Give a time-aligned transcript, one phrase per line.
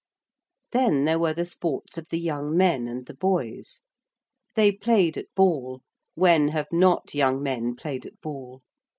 [0.71, 3.81] Then there were the sports of the young men and the boys.
[4.55, 5.81] They played at ball
[6.15, 8.63] when have not young men played at ball?